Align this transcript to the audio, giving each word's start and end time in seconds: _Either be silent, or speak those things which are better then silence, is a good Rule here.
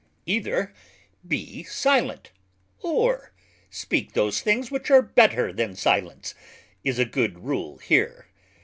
_Either 0.25 0.73
be 1.27 1.61
silent, 1.61 2.31
or 2.81 3.31
speak 3.69 4.13
those 4.13 4.41
things 4.41 4.71
which 4.71 4.89
are 4.89 5.03
better 5.03 5.53
then 5.53 5.75
silence, 5.75 6.33
is 6.83 6.97
a 6.97 7.05
good 7.05 7.43
Rule 7.45 7.77
here. 7.77 8.25